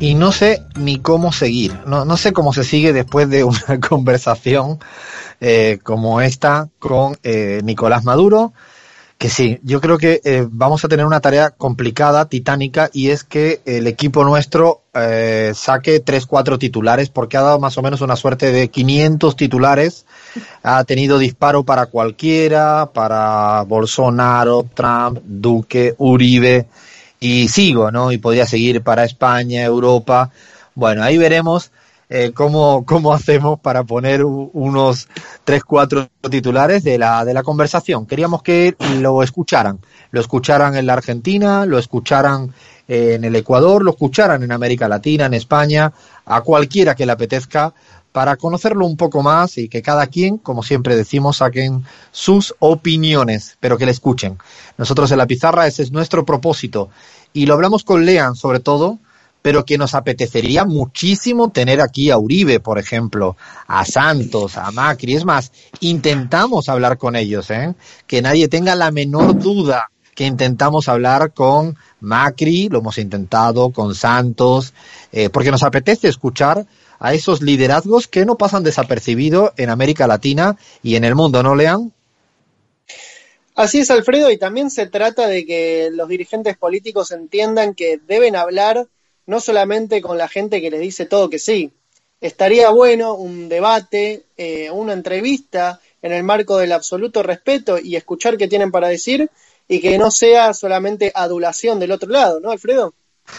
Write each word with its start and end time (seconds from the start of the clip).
y 0.00 0.14
no 0.14 0.32
sé 0.32 0.62
ni 0.76 0.98
cómo 0.98 1.32
seguir. 1.32 1.72
No, 1.86 2.04
no 2.04 2.16
sé 2.16 2.32
cómo 2.32 2.52
se 2.52 2.64
sigue 2.64 2.92
después 2.92 3.28
de 3.28 3.44
una 3.44 3.80
conversación 3.88 4.78
eh, 5.40 5.78
como 5.82 6.20
esta 6.20 6.68
con 6.78 7.16
eh, 7.22 7.60
Nicolás 7.64 8.04
Maduro. 8.04 8.52
Que 9.18 9.30
sí, 9.30 9.58
yo 9.64 9.80
creo 9.80 9.98
que 9.98 10.20
eh, 10.24 10.46
vamos 10.48 10.84
a 10.84 10.88
tener 10.88 11.04
una 11.04 11.18
tarea 11.18 11.50
complicada, 11.50 12.28
titánica, 12.28 12.88
y 12.92 13.10
es 13.10 13.24
que 13.24 13.60
el 13.64 13.88
equipo 13.88 14.22
nuestro 14.22 14.82
eh, 14.94 15.50
saque 15.56 15.98
tres, 15.98 16.24
cuatro 16.24 16.56
titulares, 16.56 17.08
porque 17.08 17.36
ha 17.36 17.42
dado 17.42 17.58
más 17.58 17.76
o 17.78 17.82
menos 17.82 18.00
una 18.00 18.14
suerte 18.14 18.52
de 18.52 18.68
500 18.68 19.34
titulares. 19.34 20.06
Ha 20.62 20.84
tenido 20.84 21.18
disparo 21.18 21.64
para 21.64 21.86
cualquiera, 21.86 22.90
para 22.94 23.62
Bolsonaro, 23.62 24.64
Trump, 24.72 25.18
Duque, 25.24 25.96
Uribe, 25.98 26.68
y 27.20 27.48
sigo, 27.48 27.90
¿no? 27.90 28.12
Y 28.12 28.18
podría 28.18 28.46
seguir 28.46 28.82
para 28.82 29.04
España, 29.04 29.64
Europa. 29.64 30.30
Bueno, 30.74 31.02
ahí 31.02 31.18
veremos 31.18 31.72
eh, 32.10 32.32
cómo, 32.34 32.84
cómo 32.86 33.12
hacemos 33.12 33.60
para 33.60 33.84
poner 33.84 34.24
unos 34.24 35.08
tres, 35.44 35.62
cuatro 35.64 36.08
titulares 36.30 36.82
de 36.82 36.96
la, 36.96 37.24
de 37.24 37.34
la 37.34 37.42
conversación. 37.42 38.06
Queríamos 38.06 38.42
que 38.42 38.76
lo 39.00 39.22
escucharan. 39.22 39.78
Lo 40.10 40.20
escucharan 40.20 40.76
en 40.76 40.86
la 40.86 40.94
Argentina, 40.94 41.66
lo 41.66 41.78
escucharan 41.78 42.54
eh, 42.86 43.14
en 43.14 43.24
el 43.24 43.36
Ecuador, 43.36 43.84
lo 43.84 43.90
escucharan 43.90 44.42
en 44.42 44.52
América 44.52 44.88
Latina, 44.88 45.26
en 45.26 45.34
España, 45.34 45.92
a 46.24 46.40
cualquiera 46.40 46.94
que 46.94 47.04
le 47.04 47.12
apetezca, 47.12 47.74
para 48.18 48.34
conocerlo 48.34 48.84
un 48.84 48.96
poco 48.96 49.22
más 49.22 49.58
y 49.58 49.68
que 49.68 49.80
cada 49.80 50.08
quien, 50.08 50.38
como 50.38 50.64
siempre 50.64 50.96
decimos, 50.96 51.36
saquen 51.36 51.84
sus 52.10 52.52
opiniones, 52.58 53.56
pero 53.60 53.78
que 53.78 53.84
le 53.84 53.92
escuchen. 53.92 54.38
Nosotros 54.76 55.12
en 55.12 55.18
la 55.18 55.28
pizarra 55.28 55.68
ese 55.68 55.84
es 55.84 55.92
nuestro 55.92 56.24
propósito. 56.24 56.90
Y 57.32 57.46
lo 57.46 57.54
hablamos 57.54 57.84
con 57.84 58.04
Lean, 58.04 58.34
sobre 58.34 58.58
todo, 58.58 58.98
pero 59.40 59.64
que 59.64 59.78
nos 59.78 59.94
apetecería 59.94 60.64
muchísimo 60.64 61.52
tener 61.52 61.80
aquí 61.80 62.10
a 62.10 62.18
Uribe, 62.18 62.58
por 62.58 62.80
ejemplo, 62.80 63.36
a 63.68 63.84
Santos, 63.84 64.56
a 64.56 64.72
Macri. 64.72 65.14
Es 65.14 65.24
más, 65.24 65.52
intentamos 65.78 66.68
hablar 66.68 66.98
con 66.98 67.14
ellos, 67.14 67.48
¿eh? 67.50 67.76
que 68.08 68.20
nadie 68.20 68.48
tenga 68.48 68.74
la 68.74 68.90
menor 68.90 69.38
duda 69.38 69.90
que 70.18 70.26
intentamos 70.26 70.88
hablar 70.88 71.32
con 71.32 71.76
Macri, 72.00 72.68
lo 72.68 72.78
hemos 72.78 72.98
intentado 72.98 73.70
con 73.70 73.94
Santos, 73.94 74.74
eh, 75.12 75.28
porque 75.30 75.50
nos 75.50 75.62
apetece 75.62 76.08
escuchar 76.08 76.66
a 76.98 77.14
esos 77.14 77.42
liderazgos 77.42 78.08
que 78.08 78.26
no 78.26 78.36
pasan 78.36 78.64
desapercibido 78.64 79.52
en 79.56 79.70
América 79.70 80.06
Latina 80.06 80.56
y 80.82 80.96
en 80.96 81.04
el 81.04 81.14
mundo, 81.14 81.42
¿no, 81.42 81.54
Lean? 81.54 81.92
Así 83.54 83.80
es, 83.80 83.90
Alfredo, 83.90 84.30
y 84.30 84.38
también 84.38 84.70
se 84.70 84.86
trata 84.86 85.26
de 85.26 85.44
que 85.44 85.90
los 85.92 86.08
dirigentes 86.08 86.56
políticos 86.56 87.10
entiendan 87.10 87.74
que 87.74 87.98
deben 88.06 88.36
hablar 88.36 88.86
no 89.26 89.40
solamente 89.40 90.00
con 90.00 90.16
la 90.16 90.28
gente 90.28 90.60
que 90.60 90.70
les 90.70 90.80
dice 90.80 91.06
todo 91.06 91.28
que 91.28 91.38
sí. 91.38 91.72
Estaría 92.20 92.70
bueno 92.70 93.14
un 93.14 93.48
debate, 93.48 94.24
eh, 94.36 94.70
una 94.70 94.92
entrevista 94.92 95.80
en 96.02 96.12
el 96.12 96.22
marco 96.22 96.56
del 96.56 96.72
absoluto 96.72 97.22
respeto 97.22 97.78
y 97.78 97.96
escuchar 97.96 98.36
qué 98.36 98.48
tienen 98.48 98.70
para 98.70 98.88
decir 98.88 99.30
y 99.68 99.80
que 99.80 99.98
no 99.98 100.10
sea 100.10 100.54
solamente 100.54 101.12
adulación 101.14 101.78
del 101.78 101.92
otro 101.92 102.10
lado, 102.10 102.40
¿no, 102.40 102.50
Alfredo? 102.50 102.94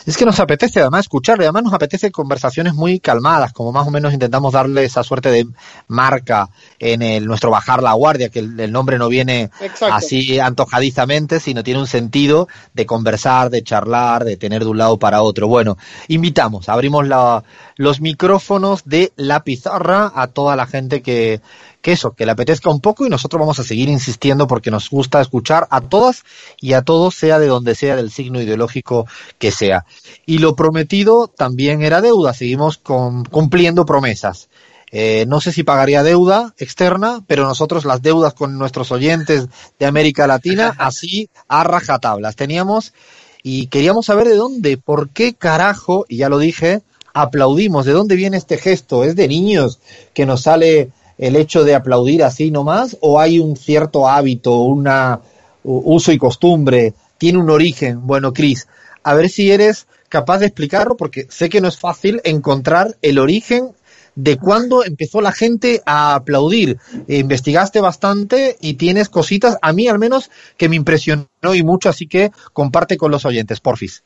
Es 0.06 0.18
que 0.18 0.26
nos 0.26 0.40
apetece 0.40 0.80
además 0.80 1.02
escucharle, 1.02 1.46
además 1.46 1.64
nos 1.64 1.74
apetece 1.74 2.12
conversaciones 2.12 2.74
muy 2.74 3.00
calmadas, 3.00 3.54
como 3.54 3.72
más 3.72 3.88
o 3.88 3.92
menos 3.92 4.14
intentamos 4.14 4.54
darle 4.54 4.84
esa 4.84 5.04
suerte 5.04 5.32
de 5.32 5.48
marca 5.88 6.50
en 6.80 7.02
el 7.02 7.26
nuestro 7.26 7.50
bajar 7.50 7.84
la 7.84 7.94
guardia, 7.94 8.30
que 8.30 8.40
el, 8.40 8.60
el 8.60 8.72
nombre 8.72 8.98
no 8.98 9.10
viene 9.10 9.50
Exacto. 9.60 9.96
así 9.96 10.40
antojadizamente, 10.40 11.40
sino 11.40 11.64
tiene 11.64 11.80
un 11.80 11.88
sentido 11.88 12.48
de 12.74 12.86
conversar, 12.86 13.50
de 13.50 13.64
charlar, 13.64 14.24
de 14.24 14.38
tener 14.38 14.64
de 14.64 14.70
un 14.70 14.78
lado 14.78 14.98
para 15.00 15.22
otro. 15.22 15.48
Bueno, 15.48 15.78
invitamos, 16.08 16.70
abrimos 16.70 17.08
la, 17.08 17.44
los 17.76 18.00
micrófonos 18.00 18.84
de 18.86 19.12
la 19.16 19.44
pizarra 19.44 20.12
a 20.16 20.28
toda 20.28 20.56
la 20.56 20.68
gente 20.68 21.02
que, 21.02 21.42
que 21.82 21.94
eso, 21.94 22.12
que 22.12 22.26
le 22.26 22.32
apetezca 22.32 22.70
un 22.70 22.82
poco 22.82 23.06
y 23.06 23.10
nosotros 23.10 23.40
vamos 23.40 23.60
a 23.60 23.64
seguir 23.64 23.90
insistiendo 23.90 24.48
porque 24.48 24.72
nos 24.72 24.90
gusta 24.90 25.22
escuchar 25.22 25.68
a 25.70 25.82
todas 25.82 26.24
y 26.60 26.74
a 26.74 26.82
todos, 26.82 27.16
sea 27.16 27.40
de 27.40 27.48
donde 27.48 27.76
sea, 27.76 27.96
del 27.96 28.12
signo 28.12 28.42
ideológico 28.42 29.08
que 29.38 29.52
sea. 29.52 29.86
Y 30.26 30.40
lo 30.40 30.56
prometido 30.56 31.28
también 31.28 31.82
era 31.82 32.02
deuda, 32.02 32.34
seguimos 32.34 32.78
con, 32.78 33.24
cumpliendo 33.26 33.86
promesas. 33.86 34.50
Eh, 34.92 35.26
no 35.28 35.40
sé 35.40 35.52
si 35.52 35.64
pagaría 35.64 36.02
deuda 36.04 36.54
externa, 36.58 37.24
pero 37.28 37.44
nosotros 37.46 37.86
las 37.86 38.02
deudas 38.02 38.34
con 38.34 38.58
nuestros 38.58 38.92
oyentes 38.92 39.48
de 39.78 39.86
América 39.86 40.26
Latina, 40.28 40.76
así 40.80 41.30
a 41.48 41.64
rajatablas. 41.64 42.36
Teníamos 42.36 42.94
y 43.44 43.68
queríamos 43.68 44.08
saber 44.08 44.28
de 44.28 44.36
dónde, 44.36 44.78
por 44.78 45.10
qué 45.10 45.34
carajo, 45.34 46.06
y 46.10 46.18
ya 46.18 46.30
lo 46.30 46.40
dije, 46.40 46.82
aplaudimos, 47.14 47.86
de 47.86 47.94
dónde 47.94 48.16
viene 48.16 48.38
este 48.38 48.58
gesto, 48.58 49.04
es 49.04 49.16
de 49.16 49.28
niños 49.28 49.80
que 50.14 50.26
nos 50.26 50.42
sale 50.42 50.92
el 51.20 51.36
hecho 51.36 51.64
de 51.64 51.76
aplaudir 51.76 52.24
así 52.24 52.50
nomás, 52.50 52.98
o 53.02 53.20
hay 53.20 53.40
un 53.40 53.56
cierto 53.56 54.08
hábito, 54.08 54.58
una 54.62 55.20
uso 55.64 56.12
y 56.12 56.18
costumbre, 56.18 56.94
tiene 57.18 57.38
un 57.38 57.50
origen. 57.50 58.08
Bueno, 58.08 58.34
Cris, 58.34 58.68
a 59.04 59.14
ver 59.14 59.30
si 59.30 59.52
eres 59.52 59.86
capaz 60.08 60.40
de 60.40 60.48
explicarlo, 60.48 60.98
porque 60.98 61.28
sé 61.30 61.50
que 61.50 61.62
no 61.62 61.68
es 61.68 61.78
fácil 61.78 62.22
encontrar 62.24 62.98
el 63.02 63.20
origen 63.20 63.72
de 64.16 64.38
cuándo 64.38 64.84
empezó 64.84 65.22
la 65.22 65.32
gente 65.34 65.82
a 65.86 66.16
aplaudir. 66.16 66.78
Eh, 67.08 67.20
investigaste 67.20 67.80
bastante 67.82 68.58
y 68.60 68.74
tienes 68.74 69.10
cositas, 69.10 69.58
a 69.62 69.74
mí 69.74 69.88
al 69.88 70.00
menos, 70.00 70.32
que 70.58 70.70
me 70.70 70.78
impresionó 70.78 71.28
y 71.54 71.64
mucho, 71.64 71.90
así 71.90 72.08
que 72.08 72.32
comparte 72.54 72.98
con 72.98 73.12
los 73.12 73.26
oyentes, 73.26 73.60
porfis. 73.60 74.04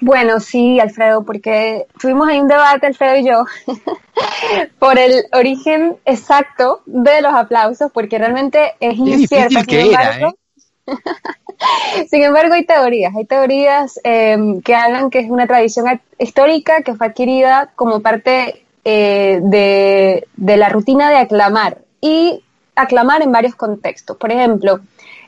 Bueno, 0.00 0.40
sí, 0.40 0.78
Alfredo, 0.80 1.24
porque 1.24 1.86
tuvimos 2.00 2.28
ahí 2.28 2.40
un 2.40 2.48
debate, 2.48 2.86
Alfredo 2.86 3.16
y 3.16 3.26
yo, 3.26 3.44
por 4.78 4.98
el 4.98 5.24
origen 5.32 5.96
exacto 6.04 6.82
de 6.86 7.20
los 7.22 7.34
aplausos, 7.34 7.90
porque 7.92 8.18
realmente 8.18 8.74
es 8.80 8.96
incierto. 8.96 9.60
que 9.66 9.90
era, 9.90 10.16
embargo, 10.16 10.28
¿eh? 10.28 10.38
Sin 12.08 12.22
embargo, 12.22 12.54
hay 12.54 12.64
teorías, 12.64 13.14
hay 13.16 13.24
teorías 13.24 14.00
eh, 14.04 14.36
que 14.64 14.74
hablan 14.74 15.10
que 15.10 15.18
es 15.20 15.30
una 15.30 15.46
tradición 15.46 16.00
histórica 16.18 16.82
que 16.82 16.94
fue 16.94 17.08
adquirida 17.08 17.72
como 17.74 18.00
parte 18.00 18.64
eh, 18.84 19.40
de, 19.42 20.26
de 20.36 20.56
la 20.56 20.68
rutina 20.68 21.10
de 21.10 21.16
aclamar 21.16 21.78
y 22.00 22.44
aclamar 22.76 23.22
en 23.22 23.32
varios 23.32 23.54
contextos. 23.54 24.16
Por 24.16 24.30
ejemplo, 24.30 24.80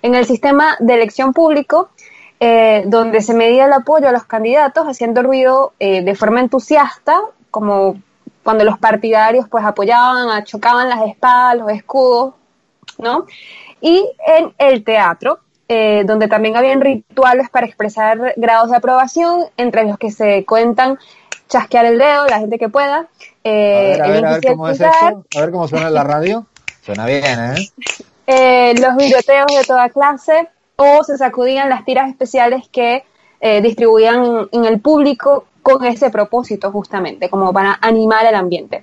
en 0.03 0.15
el 0.15 0.25
sistema 0.25 0.77
de 0.79 0.95
elección 0.95 1.33
público, 1.33 1.91
eh, 2.41 2.85
donde 2.87 3.21
se 3.21 3.35
medía 3.35 3.67
el 3.67 3.73
apoyo 3.73 4.09
a 4.09 4.13
los 4.13 4.25
candidatos 4.25 4.87
haciendo 4.87 5.23
ruido 5.23 5.75
eh, 5.79 6.03
de 6.03 6.15
forma 6.15 6.41
entusiasta, 6.41 7.21
como 7.51 8.01
cuando 8.43 8.65
los 8.65 8.79
partidarios 8.79 9.47
pues 9.49 9.65
apoyaban, 9.65 10.43
chocaban 10.45 10.89
las 10.89 11.07
espadas, 11.07 11.57
los 11.59 11.71
escudos, 11.71 12.35
¿no? 12.99 13.27
Y 13.81 14.09
en 14.27 14.55
el 14.59 14.83
teatro, 14.85 15.41
eh, 15.69 16.03
donde 16.05 16.29
también 16.29 16.57
habían 16.57 16.81
rituales 16.81 17.49
para 17.51 17.67
expresar 17.67 18.35
grados 18.37 18.71
de 18.71 18.77
aprobación, 18.77 19.45
entre 19.57 19.85
los 19.85 19.99
que 19.99 20.11
se 20.11 20.45
cuentan 20.45 20.99
chasquear 21.49 21.85
el 21.85 21.99
dedo, 21.99 22.27
la 22.27 22.39
gente 22.39 22.59
que 22.59 22.69
pueda. 22.69 23.07
eh, 23.45 23.99
a 24.01 24.01
ver, 24.01 24.03
a 24.03 24.09
ver, 24.09 24.27
a 24.27 24.31
ver 24.31 24.35
índice 24.35 24.53
cómo 24.53 24.69
es 24.69 24.79
pulgar, 24.79 25.13
eso, 25.13 25.25
a 25.37 25.41
ver 25.41 25.51
cómo 25.51 25.69
suena 25.69 25.89
en 25.89 25.95
la 25.95 26.05
radio. 26.05 26.47
Suena 26.83 27.07
bien, 27.07 27.25
¿eh? 27.25 27.71
eh, 28.27 28.75
los 28.81 28.97
biblioteos 28.97 29.47
de 29.47 29.65
toda 29.65 29.89
clase, 29.91 30.49
o 30.83 31.05
se 31.05 31.19
sacudían 31.19 31.69
las 31.69 31.85
tiras 31.85 32.09
especiales 32.09 32.67
que 32.73 33.05
eh, 33.39 33.61
distribuían 33.61 34.49
en, 34.51 34.65
el 34.65 34.81
público 34.81 35.45
con 35.61 35.85
ese 35.85 36.09
propósito 36.09 36.73
justamente, 36.73 37.29
como 37.29 37.53
para 37.53 37.79
animar 37.83 38.25
el 38.25 38.35
ambiente. 38.35 38.83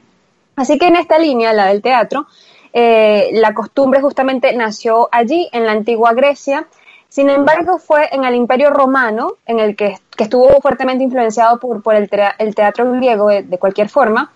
Así 0.56 0.78
que 0.78 0.85
en 0.88 0.96
esta 0.96 1.18
línea, 1.18 1.53
la 1.53 1.66
del 1.66 1.81
teatro, 1.81 2.28
eh, 2.72 3.30
la 3.34 3.56
costumbre 3.56 4.00
justamente 4.00 4.56
nació 4.56 5.09
allí, 5.12 5.50
en 5.52 5.66
la 5.66 5.72
antigua 5.72 6.13
Grecia. 6.13 6.68
Sin 7.09 7.31
embargo, 7.31 7.80
fue 7.80 8.08
en 8.12 8.25
el 8.25 8.35
Imperio 8.35 8.69
Romano, 8.69 9.34
en 9.47 9.59
el 9.59 9.75
que, 9.75 9.97
estuvo 10.20 10.49
fuertemente 10.61 11.03
influenciado 11.03 11.59
por, 11.59 11.96
el, 11.96 12.09
tea- 12.11 12.35
el 12.38 12.53
teatro 12.53 12.91
griego 12.91 13.29
de, 13.29 13.41
de 13.41 13.58
cualquier 13.58 13.90
forma, 13.90 14.32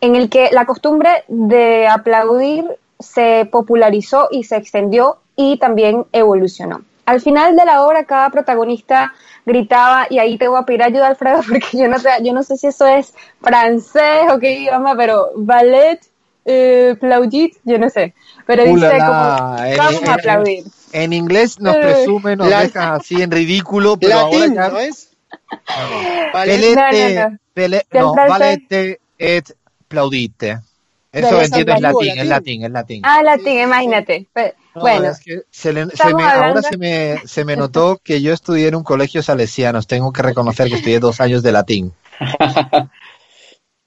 en 0.00 0.16
el 0.16 0.30
que 0.30 0.48
la 0.50 0.64
costumbre 0.64 1.24
de 1.28 1.88
aplaudir 1.88 2.64
se 2.98 3.46
popularizó 3.52 4.28
y 4.30 4.44
se 4.44 4.56
extendió 4.56 5.18
y 5.36 5.58
también 5.58 6.06
evolucionó. 6.12 6.80
Al 7.04 7.20
final 7.20 7.56
de 7.56 7.64
la 7.64 7.84
obra, 7.84 8.04
cada 8.04 8.30
protagonista 8.30 9.12
gritaba, 9.44 10.06
y 10.08 10.18
ahí 10.18 10.38
te 10.38 10.46
voy 10.48 10.58
a 10.60 10.64
pedir 10.64 10.82
ayuda, 10.82 11.08
Alfredo, 11.08 11.40
porque 11.48 11.66
yo 11.76 11.88
no 11.88 11.98
sé, 11.98 12.10
yo 12.22 12.32
no 12.32 12.42
sé 12.42 12.56
si 12.56 12.68
eso 12.68 12.86
es 12.86 13.12
francés 13.40 14.22
o 14.30 14.38
qué 14.38 14.60
idioma, 14.60 14.94
pero 14.96 15.30
ballet, 15.36 16.00
eh, 16.44 16.96
plaudit, 17.00 17.56
yo 17.64 17.78
no 17.78 17.90
sé. 17.90 18.14
Pero 18.46 18.64
dice 18.64 18.74
Ulala, 18.74 19.06
como, 19.06 19.64
en- 19.64 19.78
vamos 19.78 20.02
en- 20.02 20.08
a 20.08 20.14
aplaudir. 20.14 20.64
En 20.92 21.12
inglés 21.12 21.58
nos 21.58 21.76
Eh, 21.76 21.80
presume, 21.82 22.36
nos 22.36 22.48
la- 22.48 22.60
dejan 22.62 22.94
así 22.94 23.20
en 23.22 23.30
ridículo, 23.30 23.96
pero 23.96 24.16
Latín, 24.16 24.58
ahora 24.58 24.70
¿no 24.70 24.78
ya... 24.78 24.84
es? 24.84 25.08
No, 25.66 27.38
pele- 27.54 27.86
Del 27.90 28.02
no, 28.02 28.14
francés. 28.14 28.38
valete 28.38 29.00
et 29.18 29.56
plaudite. 29.88 30.58
Eso 31.12 31.36
Del 31.36 31.44
entiendo, 31.44 31.72
es 31.74 31.80
latín, 31.80 32.18
es 32.18 32.26
latín. 32.26 32.64
es 32.64 32.70
latín. 32.70 33.02
Ah, 33.04 33.22
latín, 33.22 33.58
imagínate. 33.60 34.26
No, 34.74 34.80
bueno, 34.80 35.08
es 35.10 35.20
que 35.20 35.42
se 35.50 35.72
le- 35.72 35.86
se 35.86 35.92
estamos 35.94 36.14
me- 36.22 36.24
ahora 36.24 36.62
se 36.62 36.76
me, 36.78 37.18
se 37.26 37.44
me 37.44 37.56
notó 37.56 37.98
que 38.02 38.22
yo 38.22 38.32
estudié 38.32 38.68
en 38.68 38.74
un 38.76 38.82
colegio 38.84 39.22
salesianos. 39.22 39.86
Tengo 39.86 40.12
que 40.12 40.22
reconocer 40.22 40.68
que 40.68 40.76
estudié 40.76 40.98
dos 41.00 41.20
años 41.20 41.42
de 41.42 41.52
latín. 41.52 41.92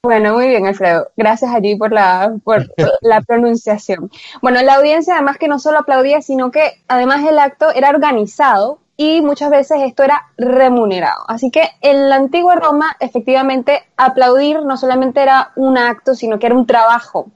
Bueno, 0.02 0.34
muy 0.34 0.48
bien, 0.48 0.66
Alfredo. 0.66 1.08
Gracias 1.16 1.52
allí 1.52 1.74
por 1.76 1.92
la, 1.92 2.32
por 2.44 2.70
la 3.00 3.20
pronunciación. 3.22 4.10
Bueno, 4.40 4.62
la 4.62 4.76
audiencia 4.76 5.14
además 5.14 5.36
que 5.38 5.48
no 5.48 5.58
solo 5.58 5.78
aplaudía, 5.78 6.20
sino 6.22 6.50
que 6.52 6.82
además 6.86 7.24
el 7.28 7.38
acto 7.38 7.70
era 7.74 7.90
organizado 7.90 8.78
y 8.96 9.20
muchas 9.20 9.50
veces 9.50 9.78
esto 9.82 10.04
era 10.04 10.28
remunerado. 10.38 11.24
Así 11.26 11.50
que 11.50 11.68
en 11.80 12.08
la 12.08 12.16
antigua 12.16 12.54
Roma, 12.54 12.96
efectivamente, 13.00 13.82
aplaudir 13.96 14.62
no 14.62 14.76
solamente 14.76 15.22
era 15.22 15.50
un 15.56 15.76
acto, 15.76 16.14
sino 16.14 16.38
que 16.38 16.46
era 16.46 16.54
un 16.54 16.66
trabajo. 16.66 17.26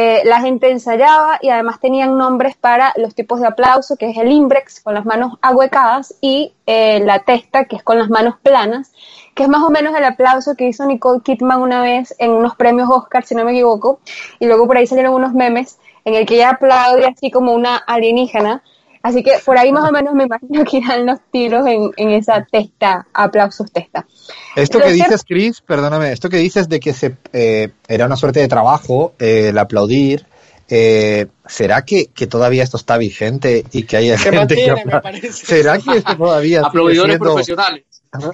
Eh, 0.00 0.22
la 0.24 0.40
gente 0.40 0.70
ensayaba 0.70 1.40
y 1.42 1.48
además 1.48 1.80
tenían 1.80 2.16
nombres 2.16 2.54
para 2.56 2.92
los 2.96 3.16
tipos 3.16 3.40
de 3.40 3.48
aplauso, 3.48 3.96
que 3.96 4.08
es 4.10 4.16
el 4.16 4.30
imbrex, 4.30 4.80
con 4.80 4.94
las 4.94 5.04
manos 5.04 5.38
ahuecadas, 5.42 6.14
y 6.20 6.52
eh, 6.66 7.00
la 7.00 7.24
testa, 7.24 7.64
que 7.64 7.74
es 7.74 7.82
con 7.82 7.98
las 7.98 8.08
manos 8.08 8.36
planas 8.40 8.92
que 9.34 9.44
es 9.44 9.48
más 9.48 9.62
o 9.62 9.70
menos 9.70 9.96
el 9.96 10.04
aplauso 10.04 10.56
que 10.56 10.66
hizo 10.66 10.84
Nicole 10.84 11.20
Kidman 11.22 11.60
una 11.60 11.80
vez 11.80 12.12
en 12.18 12.30
unos 12.32 12.56
premios 12.56 12.88
Oscar, 12.90 13.24
si 13.24 13.36
no 13.36 13.44
me 13.44 13.52
equivoco, 13.52 14.00
y 14.40 14.46
luego 14.46 14.66
por 14.66 14.76
ahí 14.76 14.86
salieron 14.86 15.14
unos 15.14 15.32
memes 15.32 15.78
en 16.04 16.14
el 16.14 16.26
que 16.26 16.34
ella 16.34 16.50
aplaude 16.50 17.06
así 17.06 17.30
como 17.30 17.52
una 17.52 17.76
alienígena. 17.76 18.62
Así 19.08 19.22
que 19.22 19.38
por 19.42 19.56
ahí 19.56 19.72
más 19.72 19.88
o 19.88 19.90
menos 19.90 20.12
me 20.12 20.24
imagino 20.24 20.62
que 20.66 20.76
irán 20.76 21.06
los 21.06 21.18
tiros 21.32 21.66
en, 21.66 22.10
esa 22.10 22.44
testa, 22.44 23.06
aplausos 23.14 23.72
testa. 23.72 24.06
Esto 24.54 24.80
que 24.80 24.92
dices, 24.92 25.24
Chris, 25.26 25.62
perdóname, 25.62 26.12
esto 26.12 26.28
que 26.28 26.36
dices 26.36 26.68
de 26.68 26.78
que 26.78 26.92
se, 26.92 27.16
eh, 27.32 27.70
era 27.88 28.04
una 28.04 28.16
suerte 28.16 28.40
de 28.40 28.48
trabajo 28.48 29.14
eh, 29.18 29.48
el 29.48 29.56
aplaudir, 29.56 30.26
eh, 30.68 31.26
¿será 31.46 31.86
que, 31.86 32.08
que, 32.08 32.26
todavía 32.26 32.62
esto 32.62 32.76
está 32.76 32.98
vigente 32.98 33.64
y 33.72 33.84
que 33.84 33.96
hay 33.96 34.18
gente 34.18 34.54
que 34.54 35.32
¿Será 35.32 35.78
que 35.78 35.96
esto 35.96 36.14
todavía 36.14 36.66
aplaudidores 36.66 37.18
profesionales? 37.18 37.84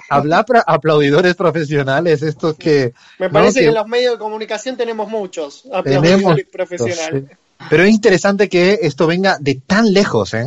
Hablar 0.09 0.45
aplaudidores 0.67 1.35
profesionales, 1.35 2.21
estos 2.21 2.57
que... 2.57 2.93
Me 3.17 3.29
parece 3.29 3.61
que, 3.61 3.67
en 3.67 3.75
los 3.75 3.87
medios 3.87 4.15
de 4.15 4.19
comunicación 4.19 4.75
tenemos 4.75 5.07
muchos 5.07 5.69
aplaudidores 5.71 6.47
profesionales. 6.51 7.37
Pero 7.69 7.83
es 7.83 7.89
interesante 7.91 8.49
que 8.49 8.79
esto 8.81 9.07
venga 9.07 9.37
de 9.39 9.55
tan 9.55 9.91
lejos, 9.93 10.33
¿eh? 10.33 10.45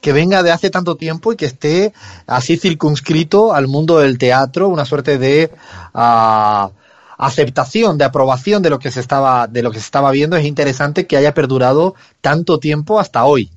que 0.00 0.12
venga 0.12 0.42
de 0.42 0.50
hace 0.50 0.70
tanto 0.70 0.96
tiempo 0.96 1.32
y 1.32 1.36
que 1.36 1.46
esté 1.46 1.92
así 2.26 2.56
circunscrito 2.56 3.54
al 3.54 3.68
mundo 3.68 3.98
del 3.98 4.18
teatro, 4.18 4.68
una 4.68 4.84
suerte 4.84 5.18
de 5.18 5.50
uh, 5.94 6.70
aceptación, 7.16 7.96
de 7.96 8.04
aprobación 8.04 8.62
de 8.62 8.70
lo 8.70 8.78
que 8.78 8.90
se 8.90 9.00
estaba, 9.00 9.46
de 9.46 9.62
lo 9.62 9.70
que 9.70 9.78
se 9.78 9.84
estaba 9.84 10.10
viendo. 10.10 10.36
Es 10.36 10.44
interesante 10.44 11.06
que 11.06 11.16
haya 11.16 11.32
perdurado 11.32 11.94
tanto 12.20 12.58
tiempo 12.58 13.00
hasta 13.00 13.24
hoy. 13.24 13.50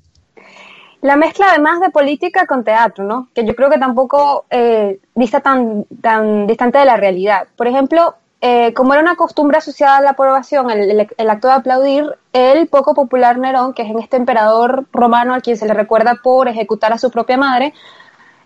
La 1.02 1.16
mezcla 1.16 1.48
además 1.50 1.82
de 1.82 1.90
política 1.90 2.46
con 2.46 2.64
teatro, 2.64 3.04
¿no? 3.04 3.30
Que 3.34 3.44
yo 3.44 3.56
creo 3.56 3.72
que 3.72 3.80
tampoco 3.80 4.46
eh, 4.52 5.00
dista 5.16 5.40
tan, 5.40 5.86
tan 6.00 6.46
distante 6.46 6.78
de 6.78 6.86
la 6.86 6.96
realidad. 6.96 7.48
Por 7.56 7.68
ejemplo, 7.68 8.16
eh, 8.44 8.74
como 8.74 8.94
era 8.94 9.04
una 9.04 9.16
costumbre 9.16 9.60
asociada 9.60 9.98
a 9.98 10.02
la 10.02 10.10
aprobación, 10.12 10.72
el, 10.72 11.30
acto 11.30 11.48
de 11.48 11.54
aplaudir, 11.54 12.06
el 12.34 12.68
poco 12.68 12.96
popular 12.96 13.38
Nerón, 13.38 13.74
que 13.74 13.84
es 13.84 13.90
en 13.90 14.00
este 14.00 14.18
emperador 14.18 14.88
romano 14.92 15.36
al 15.36 15.44
quien 15.44 15.58
se 15.58 15.68
le 15.68 15.76
recuerda 15.76 16.16
por 16.24 16.48
ejecutar 16.48 16.92
a 16.92 16.98
su 16.98 17.12
propia 17.12 17.38
madre, 17.38 17.74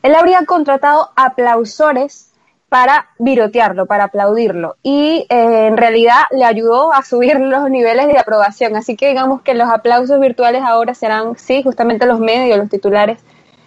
él 0.04 0.14
habría 0.14 0.46
contratado 0.46 1.12
aplausores 1.16 2.34
para 2.68 3.08
virotearlo, 3.20 3.86
para 3.86 4.06
aplaudirlo. 4.06 4.76
Y 4.84 5.26
eh, 5.30 5.68
en 5.68 5.78
realidad 5.78 6.24
le 6.32 6.44
ayudó 6.44 6.92
a 6.92 7.02
subir 7.04 7.40
los 7.40 7.70
niveles 7.70 8.08
de 8.08 8.20
aprobación. 8.20 8.76
Así 8.76 8.98
que 8.98 9.08
digamos 9.08 9.44
que 9.44 9.54
los 9.54 9.70
aplausos 9.70 10.20
virtuales 10.20 10.62
ahora 10.62 10.94
serán, 10.94 11.38
sí, 11.38 11.64
justamente 11.64 12.06
los 12.06 12.20
medios, 12.20 12.58
los 12.58 12.70
titulares 12.70 13.20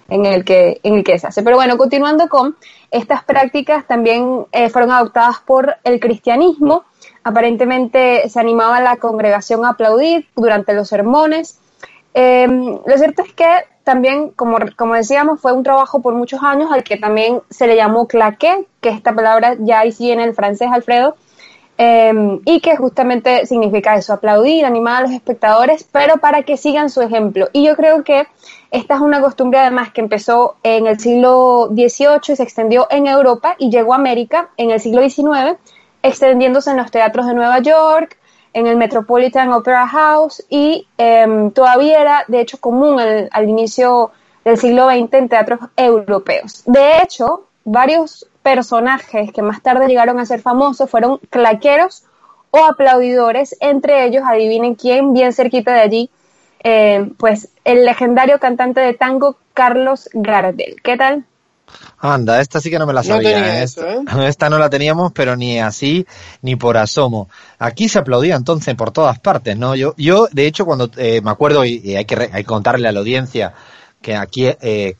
en 0.08 0.24
el 0.26 0.44
que, 0.44 0.80
en 0.82 0.94
el 0.94 1.04
que 1.04 1.18
se 1.18 1.26
hace. 1.26 1.42
Pero 1.42 1.56
bueno, 1.56 1.76
continuando 1.76 2.28
con 2.28 2.56
estas 2.90 3.22
prácticas, 3.24 3.86
también 3.86 4.46
eh, 4.52 4.70
fueron 4.70 4.90
adoptadas 4.90 5.40
por 5.40 5.76
el 5.84 6.00
cristianismo. 6.00 6.84
Aparentemente 7.22 8.28
se 8.28 8.40
animaba 8.40 8.78
a 8.78 8.82
la 8.82 8.96
congregación 8.96 9.64
a 9.64 9.70
aplaudir 9.70 10.26
durante 10.34 10.72
los 10.72 10.88
sermones. 10.88 11.60
Em, 12.14 12.78
lo 12.84 12.98
cierto 12.98 13.22
es 13.22 13.32
que 13.34 13.46
también, 13.84 14.30
como, 14.30 14.58
como 14.76 14.94
decíamos, 14.94 15.40
fue 15.40 15.52
un 15.52 15.62
trabajo 15.62 16.00
por 16.00 16.14
muchos 16.14 16.42
años 16.42 16.72
al 16.72 16.82
que 16.82 16.96
también 16.96 17.42
se 17.50 17.66
le 17.66 17.76
llamó 17.76 18.08
claqué, 18.08 18.66
que 18.80 18.88
esta 18.88 19.14
palabra 19.14 19.56
ya 19.60 19.80
ahí 19.80 19.92
sí 19.92 20.10
en 20.10 20.20
el 20.20 20.34
francés, 20.34 20.68
Alfredo, 20.72 21.16
em, 21.76 22.40
y 22.44 22.60
que 22.60 22.76
justamente 22.76 23.46
significa 23.46 23.94
eso, 23.94 24.14
aplaudir, 24.14 24.64
animar 24.64 24.96
a 24.96 25.00
los 25.02 25.12
espectadores, 25.12 25.88
pero 25.92 26.16
para 26.16 26.42
que 26.42 26.56
sigan 26.56 26.90
su 26.90 27.02
ejemplo. 27.02 27.48
Y 27.52 27.64
yo 27.64 27.76
creo 27.76 28.04
que 28.04 28.26
esta 28.70 28.94
es 28.94 29.00
una 29.00 29.20
costumbre 29.20 29.58
además 29.58 29.92
que 29.92 30.00
empezó 30.00 30.56
en 30.62 30.86
el 30.86 31.00
siglo 31.00 31.68
XVIII 31.72 32.32
y 32.32 32.36
se 32.36 32.42
extendió 32.42 32.86
en 32.90 33.06
Europa 33.06 33.56
y 33.58 33.70
llegó 33.70 33.94
a 33.94 33.96
América 33.96 34.50
en 34.56 34.70
el 34.70 34.80
siglo 34.80 35.00
XIX, 35.00 35.56
extendiéndose 36.02 36.70
en 36.70 36.76
los 36.76 36.90
teatros 36.90 37.26
de 37.26 37.34
Nueva 37.34 37.60
York, 37.60 38.18
en 38.52 38.66
el 38.66 38.76
Metropolitan 38.76 39.52
Opera 39.52 39.86
House 39.88 40.44
y 40.50 40.86
em, 40.98 41.50
todavía 41.50 42.00
era 42.00 42.24
de 42.28 42.40
hecho 42.40 42.58
común 42.58 43.00
al 43.00 43.48
inicio 43.48 44.10
del 44.44 44.58
siglo 44.58 44.88
XX 44.88 45.14
en 45.14 45.28
teatros 45.28 45.60
europeos. 45.76 46.62
De 46.66 46.98
hecho, 47.02 47.44
varios 47.64 48.26
personajes 48.42 49.32
que 49.32 49.42
más 49.42 49.62
tarde 49.62 49.88
llegaron 49.88 50.18
a 50.18 50.26
ser 50.26 50.40
famosos 50.40 50.90
fueron 50.90 51.18
claqueros 51.30 52.04
o 52.50 52.64
aplaudidores, 52.64 53.56
entre 53.60 54.04
ellos, 54.06 54.22
adivinen 54.26 54.74
quién, 54.74 55.12
bien 55.12 55.32
cerquita 55.32 55.74
de 55.74 55.80
allí, 55.80 56.10
em, 56.60 57.10
pues 57.14 57.48
el 57.64 57.84
legendario 57.84 58.38
cantante 58.38 58.80
de 58.80 58.94
tango 58.94 59.36
Carlos 59.54 60.08
Gardel. 60.12 60.76
¿Qué 60.82 60.96
tal? 60.96 61.24
Anda, 61.98 62.40
esta 62.40 62.60
sí 62.60 62.70
que 62.70 62.78
no 62.78 62.86
me 62.86 62.92
la 62.92 63.02
sabía. 63.02 63.62
¿eh? 63.62 63.64
¿eh? 63.64 64.04
esta, 64.26 64.48
no 64.48 64.58
la 64.58 64.70
teníamos, 64.70 65.12
pero 65.12 65.36
ni 65.36 65.58
así 65.58 66.06
ni 66.42 66.56
por 66.56 66.76
asomo. 66.76 67.28
Aquí 67.58 67.88
se 67.88 67.98
aplaudía 67.98 68.36
entonces 68.36 68.74
por 68.74 68.92
todas 68.92 69.18
partes, 69.18 69.56
¿no? 69.56 69.74
Yo, 69.74 69.94
yo 69.96 70.28
de 70.30 70.46
hecho, 70.46 70.64
cuando 70.64 70.90
eh, 70.96 71.20
me 71.22 71.30
acuerdo, 71.30 71.64
y, 71.64 71.96
hay, 71.96 72.04
que 72.04 72.44
contarle 72.44 72.88
a 72.88 72.92
la 72.92 73.00
audiencia, 73.00 73.52
que 74.00 74.14
aquí 74.14 74.46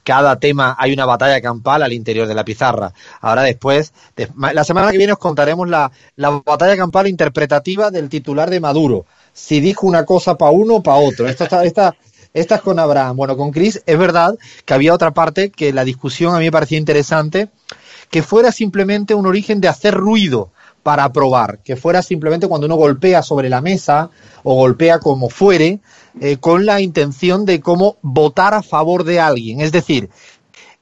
cada 0.03 0.41
tema 0.41 0.77
hay 0.77 0.93
una 0.93 1.07
batalla 1.07 1.41
campal 1.41 1.85
al 1.85 1.93
interior 1.93 2.27
de 2.27 2.35
la 2.35 2.45
pizarra. 2.45 2.93
Ahora 3.21 3.43
después, 3.43 3.93
la 4.37 4.65
semana 4.65 4.91
que 4.91 4.99
viene 4.99 5.13
os 5.13 5.21
contaremos 5.21 5.69
la, 5.69 5.93
la 6.17 6.31
batalla 6.45 6.77
campal 6.77 7.07
interpretativa 7.07 7.93
del 7.93 8.09
titular 8.09 8.51
de 8.51 8.59
Maduro. 8.59 9.07
Si 9.39 9.61
dijo 9.61 9.87
una 9.87 10.05
cosa 10.05 10.37
para 10.37 10.51
uno 10.51 10.83
para 10.83 10.99
otro. 10.99 11.29
Esto 11.29 11.45
está, 11.45 11.65
esta, 11.65 11.97
estas 12.35 12.61
con 12.61 12.79
Abraham. 12.79 13.17
Bueno, 13.17 13.37
con 13.37 13.53
Chris 13.53 13.81
es 13.87 13.99
verdad 13.99 14.37
que 14.65 14.75
había 14.75 14.93
otra 14.93 15.13
parte 15.13 15.51
que 15.51 15.73
la 15.73 15.85
discusión 15.85 16.35
a 16.35 16.39
mí 16.39 16.47
me 16.47 16.53
parecía 16.53 16.77
interesante, 16.77 17.49
que 18.11 18.23
fuera 18.23 18.51
simplemente 18.53 19.15
un 19.15 19.27
origen 19.27 19.61
de 19.61 19.69
hacer 19.69 19.95
ruido 19.95 20.51
para 20.83 21.13
probar, 21.13 21.61
que 21.63 21.77
fuera 21.77 22.03
simplemente 22.03 22.49
cuando 22.49 22.67
uno 22.67 22.77
golpea 22.77 23.23
sobre 23.23 23.49
la 23.49 23.61
mesa 23.61 24.11
o 24.43 24.55
golpea 24.55 24.99
como 24.99 25.31
fuere, 25.31 25.81
eh, 26.21 26.39
con 26.39 26.67
la 26.67 26.81
intención 26.81 27.45
de 27.45 27.61
cómo 27.61 27.97
votar 28.03 28.55
a 28.55 28.63
favor 28.63 29.05
de 29.05 29.21
alguien. 29.21 29.61
Es 29.61 29.71
decir, 29.71 30.11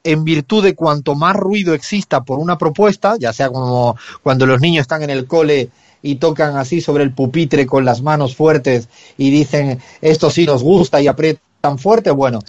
en 0.03 0.23
virtud 0.23 0.63
de 0.63 0.75
cuanto 0.75 1.15
más 1.15 1.35
ruido 1.35 1.73
exista 1.73 2.23
por 2.23 2.39
una 2.39 2.57
propuesta, 2.57 3.17
ya 3.19 3.33
sea 3.33 3.49
como 3.49 3.97
cuando 4.23 4.45
los 4.45 4.61
niños 4.61 4.81
están 4.81 5.03
en 5.03 5.09
el 5.09 5.27
cole 5.27 5.69
y 6.01 6.15
tocan 6.15 6.57
así 6.57 6.81
sobre 6.81 7.03
el 7.03 7.13
pupitre 7.13 7.65
con 7.65 7.85
las 7.85 8.01
manos 8.01 8.35
fuertes 8.35 8.89
y 9.17 9.29
dicen 9.29 9.79
esto 10.01 10.29
sí 10.29 10.45
nos 10.45 10.63
gusta 10.63 11.01
y 11.01 11.07
aprietan 11.07 11.79
fuerte, 11.79 12.11
bueno, 12.11 12.39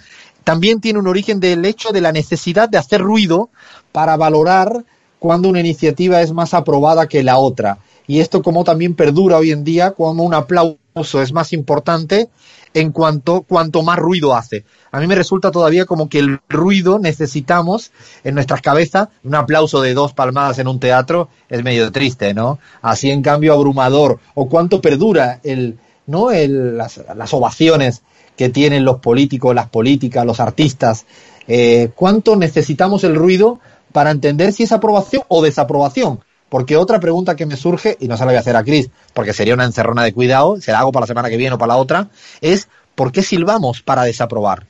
también 0.43 0.81
tiene 0.81 0.99
un 0.99 1.07
origen 1.07 1.39
del 1.39 1.65
hecho 1.65 1.91
de 1.91 2.01
la 2.01 2.11
necesidad 2.11 2.69
de 2.69 2.77
hacer 2.77 3.01
ruido 3.01 3.49
para 3.91 4.17
valorar 4.17 4.85
cuando 5.19 5.49
una 5.49 5.59
iniciativa 5.59 6.21
es 6.21 6.31
más 6.31 6.53
aprobada 6.53 7.07
que 7.07 7.23
la 7.23 7.37
otra. 7.37 7.79
Y 8.07 8.21
esto 8.21 8.41
como 8.41 8.63
también 8.63 8.95
perdura 8.95 9.37
hoy 9.37 9.51
en 9.51 9.63
día, 9.63 9.91
como 9.91 10.23
un 10.23 10.33
aplauso 10.33 11.21
es 11.21 11.31
más 11.31 11.53
importante 11.53 12.29
en 12.73 12.91
cuanto 12.91 13.41
cuanto 13.41 13.81
más 13.83 13.97
ruido 13.97 14.35
hace. 14.35 14.65
A 14.91 14.99
mí 14.99 15.07
me 15.07 15.15
resulta 15.15 15.51
todavía 15.51 15.85
como 15.85 16.09
que 16.09 16.19
el 16.19 16.39
ruido 16.49 16.99
necesitamos 16.99 17.91
en 18.23 18.35
nuestras 18.35 18.61
cabezas, 18.61 19.09
un 19.23 19.35
aplauso 19.35 19.81
de 19.81 19.93
dos 19.93 20.13
palmadas 20.13 20.59
en 20.59 20.67
un 20.67 20.79
teatro 20.79 21.29
es 21.49 21.63
medio 21.63 21.91
triste, 21.91 22.33
¿no? 22.33 22.59
Así 22.81 23.11
en 23.11 23.21
cambio 23.21 23.53
abrumador 23.53 24.19
o 24.35 24.47
cuánto 24.47 24.81
perdura 24.81 25.39
el 25.43 25.77
no 26.05 26.31
el, 26.31 26.77
las, 26.77 27.01
las 27.15 27.33
ovaciones 27.33 28.01
que 28.35 28.49
tienen 28.49 28.85
los 28.85 28.99
políticos, 28.99 29.53
las 29.53 29.69
políticas, 29.69 30.25
los 30.25 30.39
artistas, 30.39 31.05
eh, 31.47 31.91
cuánto 31.95 32.35
necesitamos 32.35 33.03
el 33.03 33.15
ruido 33.15 33.59
para 33.91 34.11
entender 34.11 34.53
si 34.53 34.63
es 34.63 34.71
aprobación 34.71 35.23
o 35.27 35.41
desaprobación. 35.41 36.21
Porque 36.49 36.77
otra 36.77 36.99
pregunta 36.99 37.35
que 37.35 37.45
me 37.45 37.55
surge, 37.55 37.95
y 37.99 38.07
no 38.07 38.17
se 38.17 38.21
la 38.21 38.31
voy 38.31 38.37
a 38.37 38.39
hacer 38.39 38.55
a 38.55 38.63
Cris, 38.63 38.89
porque 39.13 39.33
sería 39.33 39.53
una 39.53 39.65
encerrona 39.65 40.03
de 40.03 40.13
cuidado, 40.13 40.59
se 40.59 40.71
la 40.71 40.79
hago 40.79 40.91
para 40.91 41.03
la 41.03 41.07
semana 41.07 41.29
que 41.29 41.37
viene 41.37 41.55
o 41.55 41.57
para 41.57 41.73
la 41.73 41.79
otra, 41.79 42.09
es 42.41 42.67
¿por 42.95 43.11
qué 43.11 43.21
silbamos 43.21 43.81
para 43.81 44.03
desaprobar? 44.03 44.65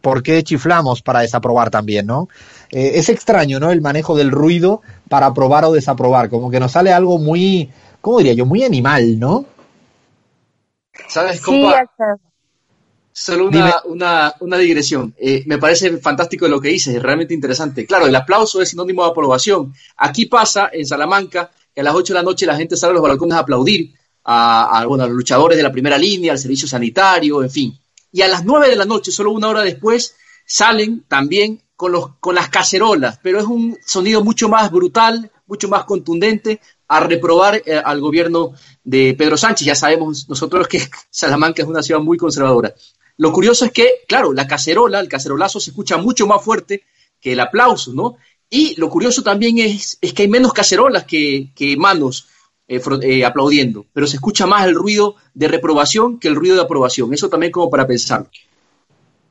¿Por 0.00 0.22
qué 0.22 0.42
chiflamos 0.42 1.02
para 1.02 1.20
desaprobar 1.20 1.70
también, 1.70 2.06
no? 2.06 2.28
Eh, 2.70 2.92
es 2.94 3.08
extraño, 3.08 3.60
¿no? 3.60 3.70
El 3.70 3.80
manejo 3.80 4.16
del 4.16 4.30
ruido 4.30 4.80
para 5.08 5.26
aprobar 5.26 5.64
o 5.64 5.72
desaprobar, 5.72 6.30
como 6.30 6.50
que 6.50 6.60
nos 6.60 6.72
sale 6.72 6.92
algo 6.92 7.18
muy, 7.18 7.70
¿cómo 8.00 8.18
diría 8.18 8.32
yo? 8.32 8.46
Muy 8.46 8.64
animal, 8.64 9.18
¿no? 9.18 9.44
¿Sabes, 11.08 11.40
compa? 11.40 11.84
Solo 13.20 13.48
una, 13.48 13.82
una, 13.84 14.34
una, 14.40 14.56
digresión. 14.56 15.14
Eh, 15.18 15.42
me 15.46 15.58
parece 15.58 15.98
fantástico 15.98 16.46
lo 16.46 16.60
que 16.60 16.68
dices, 16.68 16.94
es 16.94 17.02
realmente 17.02 17.34
interesante. 17.34 17.84
Claro, 17.84 18.06
el 18.06 18.14
aplauso 18.14 18.62
es 18.62 18.68
sinónimo 18.68 19.04
de 19.04 19.10
aprobación. 19.10 19.74
Aquí 19.96 20.26
pasa, 20.26 20.70
en 20.72 20.86
Salamanca, 20.86 21.50
que 21.74 21.80
a 21.80 21.84
las 21.84 21.94
8 21.94 22.12
de 22.12 22.18
la 22.18 22.22
noche 22.22 22.46
la 22.46 22.56
gente 22.56 22.76
sale 22.76 22.92
a 22.92 22.94
los 22.94 23.02
balcones 23.02 23.36
a 23.36 23.40
aplaudir 23.40 23.92
a, 24.24 24.78
a, 24.78 24.86
bueno, 24.86 25.04
a 25.04 25.08
los 25.08 25.16
luchadores 25.16 25.56
de 25.56 25.64
la 25.64 25.72
primera 25.72 25.98
línea, 25.98 26.32
al 26.32 26.38
servicio 26.38 26.68
sanitario, 26.68 27.42
en 27.42 27.50
fin. 27.50 27.78
Y 28.12 28.22
a 28.22 28.28
las 28.28 28.44
9 28.44 28.68
de 28.68 28.76
la 28.76 28.84
noche, 28.84 29.10
solo 29.10 29.32
una 29.32 29.48
hora 29.48 29.62
después, 29.62 30.14
salen 30.46 31.04
también 31.08 31.60
con, 31.76 31.92
los, 31.92 32.16
con 32.18 32.34
las 32.34 32.48
cacerolas, 32.48 33.20
pero 33.22 33.38
es 33.38 33.44
un 33.44 33.78
sonido 33.84 34.24
mucho 34.24 34.48
más 34.48 34.70
brutal, 34.70 35.30
mucho 35.46 35.68
más 35.68 35.84
contundente 35.84 36.60
a 36.88 37.00
reprobar 37.00 37.62
eh, 37.64 37.80
al 37.84 38.00
gobierno 38.00 38.54
de 38.82 39.14
Pedro 39.16 39.36
Sánchez. 39.36 39.66
Ya 39.66 39.74
sabemos 39.74 40.28
nosotros 40.28 40.66
que 40.66 40.80
Salamanca 41.10 41.62
es 41.62 41.68
una 41.68 41.82
ciudad 41.82 42.00
muy 42.00 42.16
conservadora. 42.16 42.74
Lo 43.18 43.32
curioso 43.32 43.64
es 43.64 43.72
que, 43.72 44.02
claro, 44.06 44.32
la 44.32 44.46
cacerola, 44.46 45.00
el 45.00 45.08
cacerolazo 45.08 45.60
se 45.60 45.70
escucha 45.70 45.96
mucho 45.96 46.26
más 46.26 46.42
fuerte 46.42 46.84
que 47.20 47.32
el 47.32 47.40
aplauso, 47.40 47.92
¿no? 47.92 48.16
Y 48.48 48.76
lo 48.80 48.88
curioso 48.88 49.22
también 49.22 49.58
es, 49.58 49.98
es 50.00 50.12
que 50.12 50.22
hay 50.22 50.28
menos 50.28 50.52
cacerolas 50.52 51.04
que, 51.04 51.50
manos 51.76 52.28
eh, 52.68 52.80
eh, 53.02 53.24
aplaudiendo, 53.24 53.86
pero 53.92 54.06
se 54.06 54.16
escucha 54.16 54.46
más 54.46 54.66
el 54.66 54.74
ruido 54.74 55.16
de 55.34 55.48
reprobación 55.48 56.18
que 56.18 56.28
el 56.28 56.36
ruido 56.36 56.54
de 56.54 56.62
aprobación. 56.62 57.12
Eso 57.12 57.28
también 57.28 57.52
como 57.52 57.68
para 57.68 57.86
pensar. 57.86 58.26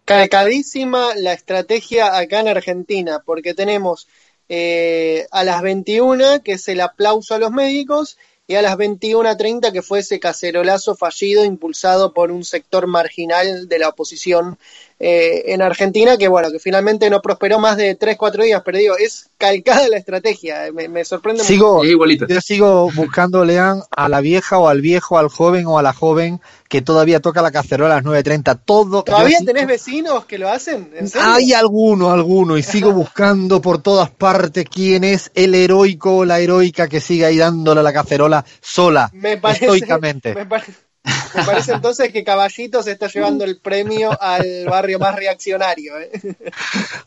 Calcadísima 0.06 1.16
la 1.16 1.34
estrategia 1.34 2.18
acá 2.18 2.42
en 2.42 2.50
Argentina, 2.50 3.24
porque 3.26 3.54
tenemos 3.54 4.08
eh, 4.50 5.28
a 5.32 5.44
las 5.44 5.62
21, 5.62 6.44
que 6.44 6.54
es 6.54 6.68
el 6.68 6.82
aplauso 6.82 7.36
a 7.36 7.40
los 7.40 7.52
médicos, 7.52 8.18
y 8.48 8.56
a 8.56 8.62
las 8.62 8.78
21.30, 8.78 9.74
que 9.74 9.82
fue 9.82 10.00
ese 10.00 10.20
cacerolazo 10.20 10.96
fallido 10.96 11.44
impulsado 11.44 12.14
por 12.14 12.32
un 12.32 12.46
sector 12.46 12.88
marginal 12.88 13.68
de 13.68 13.80
la 13.80 13.90
oposición 13.90 14.58
eh, 15.00 15.54
en 15.54 15.62
Argentina, 15.62 16.18
que 16.18 16.28
bueno, 16.28 16.52
que 16.52 16.58
finalmente 16.58 17.10
no 17.12 17.22
prosperó 17.22 17.60
más 17.60 17.78
de 17.78 17.94
3, 17.94 18.18
4 18.18 18.44
días, 18.44 18.64
pero 18.66 18.80
digo, 18.80 18.96
es 18.98 19.30
calcada 19.38 19.88
la 19.90 19.98
estrategia, 19.98 20.72
me, 20.74 21.06
sorprende 21.06 21.44
sigo, 21.44 21.84
Yo 21.84 22.42
sigo 22.42 22.90
buscando, 22.92 23.46
Lean, 23.46 23.84
a 23.96 24.10
la 24.10 24.22
vieja 24.22 24.58
o 24.58 24.68
al 24.68 24.82
viejo, 24.82 25.20
al 25.20 25.30
joven 25.30 25.68
o 25.68 25.78
a 25.78 25.84
la 25.84 25.94
joven 25.94 26.42
que 26.68 26.82
todavía 26.82 27.20
toca 27.20 27.44
la 27.44 27.52
cacerola 27.52 27.98
a 27.98 28.02
las 28.02 28.06
9.30, 28.06 28.60
todo... 28.66 29.04
¿Todavía 29.04 29.38
tenés 29.46 29.68
vecinos 29.68 30.26
que 30.26 30.40
lo 30.40 30.50
hacen? 30.50 30.92
Hay 31.22 31.54
alguno, 31.54 32.12
alguno, 32.12 32.58
y 32.58 32.64
sigo 32.64 32.92
buscando 32.94 33.62
por 33.62 33.82
todas 33.82 34.10
partes 34.10 34.66
quién 34.68 35.04
es 35.04 35.32
el 35.36 35.54
heroico 35.54 36.18
o 36.18 36.26
la 36.26 36.40
heroica 36.40 36.88
que 36.88 37.00
sigue 37.00 37.26
ahí 37.26 37.38
dándole 37.38 37.84
la 37.84 37.94
cacerola 37.94 38.44
sola, 38.62 39.10
me 39.14 39.38
parece, 39.38 39.66
estoicamente. 39.66 40.34
Me 40.34 40.46
parece 40.46 40.87
me 41.36 41.44
parece 41.44 41.74
entonces 41.74 42.12
que 42.12 42.24
Caballito 42.24 42.84
se 42.84 42.92
está 42.92 43.08
llevando 43.08 43.44
el 43.44 43.58
premio 43.58 44.12
al 44.22 44.66
barrio 44.66 45.00
más 45.00 45.16
reaccionario. 45.16 45.98
¿eh? 46.00 46.12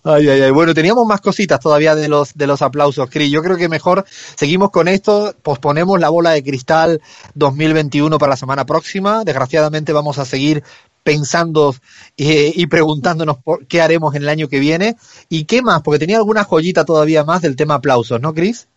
Ay, 0.04 0.28
ay, 0.28 0.42
ay. 0.42 0.50
Bueno, 0.50 0.74
teníamos 0.74 1.06
más 1.06 1.20
cositas 1.20 1.60
todavía 1.60 1.94
de 1.94 2.08
los, 2.08 2.34
de 2.34 2.46
los 2.46 2.62
aplausos, 2.62 3.08
Cris. 3.10 3.30
Yo 3.30 3.42
creo 3.42 3.56
que 3.56 3.68
mejor 3.68 4.04
seguimos 4.36 4.70
con 4.70 4.88
esto, 4.88 5.34
posponemos 5.42 6.00
la 6.00 6.08
bola 6.08 6.30
de 6.30 6.42
cristal 6.42 7.00
2021 7.34 8.18
para 8.18 8.30
la 8.30 8.36
semana 8.36 8.66
próxima. 8.66 9.24
Desgraciadamente 9.24 9.92
vamos 9.92 10.18
a 10.18 10.24
seguir 10.24 10.62
pensando 11.02 11.74
eh, 12.16 12.52
y 12.54 12.66
preguntándonos 12.66 13.38
por 13.38 13.66
qué 13.66 13.80
haremos 13.80 14.14
en 14.14 14.22
el 14.22 14.28
año 14.28 14.48
que 14.48 14.58
viene. 14.58 14.96
¿Y 15.28 15.44
qué 15.44 15.62
más? 15.62 15.82
Porque 15.82 15.98
tenía 15.98 16.18
alguna 16.18 16.44
joyita 16.44 16.84
todavía 16.84 17.24
más 17.24 17.42
del 17.42 17.56
tema 17.56 17.74
aplausos, 17.74 18.20
¿no, 18.20 18.34
Cris? 18.34 18.68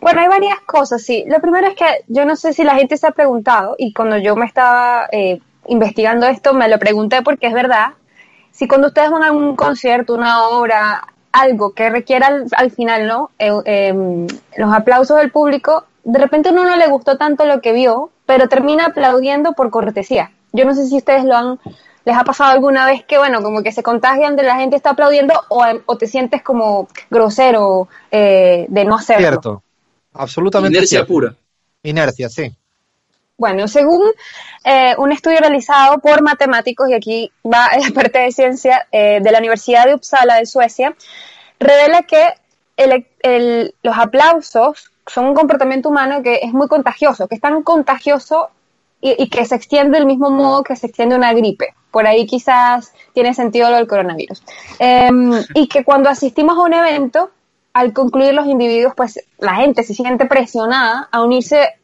Bueno, 0.00 0.20
hay 0.20 0.28
varias 0.28 0.60
cosas, 0.60 1.02
sí. 1.02 1.24
Lo 1.26 1.40
primero 1.40 1.66
es 1.66 1.74
que 1.74 2.04
yo 2.08 2.24
no 2.24 2.36
sé 2.36 2.52
si 2.52 2.64
la 2.64 2.74
gente 2.74 2.96
se 2.96 3.06
ha 3.06 3.12
preguntado, 3.12 3.74
y 3.78 3.92
cuando 3.92 4.18
yo 4.18 4.36
me 4.36 4.46
estaba 4.46 5.08
eh, 5.10 5.40
investigando 5.68 6.26
esto, 6.26 6.54
me 6.54 6.68
lo 6.68 6.78
pregunté 6.78 7.22
porque 7.22 7.46
es 7.46 7.54
verdad, 7.54 7.92
si 8.52 8.68
cuando 8.68 8.88
ustedes 8.88 9.10
van 9.10 9.22
a 9.22 9.32
un 9.32 9.56
concierto, 9.56 10.14
una 10.14 10.44
obra, 10.48 11.06
algo 11.32 11.74
que 11.74 11.90
requiera 11.90 12.44
al, 12.52 12.70
final, 12.70 13.06
¿no? 13.06 13.30
Eh, 13.38 13.52
em, 13.64 14.26
los 14.56 14.72
aplausos 14.72 15.18
del 15.18 15.30
público, 15.30 15.84
de 16.04 16.18
repente 16.18 16.50
uno 16.50 16.64
no 16.64 16.76
le 16.76 16.86
gustó 16.86 17.18
tanto 17.18 17.44
lo 17.44 17.60
que 17.60 17.72
vio, 17.72 18.10
pero 18.24 18.48
termina 18.48 18.86
aplaudiendo 18.86 19.52
por 19.52 19.70
cortesía. 19.70 20.30
Yo 20.52 20.64
no 20.64 20.74
sé 20.74 20.86
si 20.86 20.96
ustedes 20.96 21.24
lo 21.24 21.36
han, 21.36 21.58
les 22.04 22.16
ha 22.16 22.24
pasado 22.24 22.50
alguna 22.50 22.86
vez 22.86 23.04
que, 23.04 23.18
bueno, 23.18 23.42
como 23.42 23.62
que 23.62 23.72
se 23.72 23.82
contagian 23.82 24.36
de 24.36 24.44
la 24.44 24.56
gente 24.56 24.76
está 24.76 24.90
aplaudiendo 24.90 25.34
o, 25.48 25.64
o 25.84 25.98
te 25.98 26.06
sientes 26.06 26.42
como 26.42 26.88
grosero 27.10 27.88
eh, 28.10 28.66
de 28.68 28.84
no 28.84 28.94
hacerlo. 28.94 29.26
Cierto. 29.26 29.62
Absolutamente. 30.18 30.78
Inercia 30.78 31.06
pura. 31.06 31.34
Inercia, 31.82 32.28
sí. 32.28 32.52
Bueno, 33.38 33.68
según 33.68 34.10
eh, 34.64 34.94
un 34.96 35.12
estudio 35.12 35.38
realizado 35.40 35.98
por 35.98 36.22
matemáticos, 36.22 36.88
y 36.88 36.94
aquí 36.94 37.32
va 37.44 37.68
la 37.80 37.92
parte 37.94 38.18
de 38.20 38.32
ciencia 38.32 38.86
eh, 38.90 39.20
de 39.22 39.30
la 39.30 39.38
Universidad 39.38 39.84
de 39.84 39.94
Uppsala 39.94 40.36
de 40.36 40.46
Suecia, 40.46 40.96
revela 41.58 42.02
que 42.02 42.26
los 43.82 43.96
aplausos 43.96 44.90
son 45.06 45.26
un 45.26 45.34
comportamiento 45.34 45.88
humano 45.88 46.22
que 46.22 46.40
es 46.42 46.52
muy 46.52 46.68
contagioso, 46.68 47.26
que 47.26 47.36
es 47.36 47.40
tan 47.40 47.62
contagioso 47.62 48.50
y, 49.00 49.28
que 49.28 49.44
se 49.44 49.54
extiende 49.54 49.98
del 49.98 50.06
mismo 50.06 50.30
modo 50.30 50.62
que 50.62 50.76
se 50.76 50.88
extiende 50.88 51.14
una 51.14 51.32
gripe. 51.32 51.74
Por 51.90 52.06
ahí 52.06 52.26
quizás 52.26 52.92
tiene 53.14 53.32
sentido 53.32 53.70
lo 53.70 53.76
del 53.76 53.86
coronavirus. 53.86 54.42
Em, 54.78 55.32
y 55.54 55.68
que 55.68 55.84
cuando 55.84 56.10
asistimos 56.10 56.58
a 56.58 56.62
un 56.62 56.74
evento, 56.74 57.30
al 57.76 57.92
concluir 57.92 58.32
los 58.32 58.46
individuos, 58.46 58.94
pues 58.96 59.20
la 59.38 59.56
gente 59.56 59.82
se 59.82 59.92
siente 59.92 60.24
presionada 60.24 61.10
a 61.12 61.22
unirse 61.22 61.74